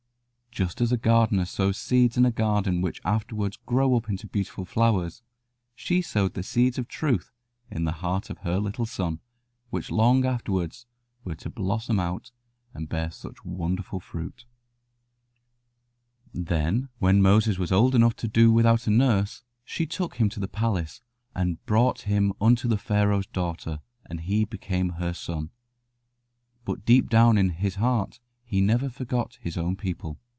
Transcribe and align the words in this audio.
Just 0.51 0.81
as 0.81 0.91
a 0.91 0.97
gardener 0.97 1.45
sows 1.45 1.77
seeds 1.77 2.17
in 2.17 2.25
a 2.25 2.29
garden 2.31 2.81
which 2.81 2.99
afterwards 3.05 3.57
grow 3.65 3.95
up 3.95 4.09
into 4.09 4.27
beautiful 4.27 4.65
flowers, 4.65 5.15
so 5.19 5.23
she 5.75 6.01
sowed 6.01 6.33
the 6.33 6.43
seeds 6.43 6.77
of 6.77 6.89
truth 6.89 7.31
in 7.71 7.85
the 7.85 7.93
heart 7.93 8.29
of 8.29 8.39
her 8.39 8.59
little 8.59 8.85
son, 8.85 9.21
which 9.69 9.89
long 9.89 10.25
afterwards 10.25 10.85
were 11.23 11.35
to 11.35 11.49
blossom 11.49 12.01
out 12.01 12.31
and 12.73 12.89
bear 12.89 13.09
such 13.11 13.45
wonderful 13.45 14.01
fruit. 14.01 14.43
[Illustration: 16.33 16.33
Beating 16.33 16.43
him 16.43 16.43
unmercifully 16.43 16.43
with 16.43 16.51
a 16.51 16.59
long 16.83 16.83
whip.] 16.83 16.83
Then 16.83 16.89
when 16.99 17.21
Moses 17.21 17.57
was 17.57 17.71
old 17.87 17.95
enough 17.95 18.15
to 18.17 18.27
do 18.27 18.51
without 18.51 18.87
a 18.87 18.91
nurse, 18.91 19.43
she 19.63 19.85
took 19.85 20.15
him 20.15 20.27
to 20.27 20.39
the 20.41 20.49
palace, 20.49 21.01
and 21.33 21.65
"brought 21.65 22.01
him 22.01 22.33
unto 22.41 22.75
Pharaoh's 22.75 23.27
daughter, 23.27 23.79
and 24.05 24.19
he 24.19 24.43
became 24.43 24.89
her 24.99 25.13
son." 25.13 25.51
But 26.65 26.83
deep 26.83 27.09
down 27.09 27.37
in 27.37 27.51
his 27.51 27.75
heart 27.75 28.19
he 28.43 28.59
never 28.59 28.89
forgot 28.89 29.37
his 29.39 29.55
own 29.57 29.77
people. 29.77 30.19